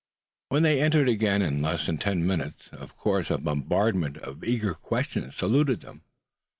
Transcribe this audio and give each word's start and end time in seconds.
When 0.49 0.63
they 0.63 0.81
entered 0.81 1.07
again 1.07 1.43
in 1.43 1.61
less 1.61 1.85
than 1.85 1.97
ten 1.99 2.25
minutes, 2.25 2.69
of 2.71 2.97
course 2.97 3.29
a 3.29 3.37
bombardment 3.37 4.17
of 4.17 4.43
eager 4.43 4.73
questions 4.73 5.35
saluted 5.35 5.81
them. 5.81 6.01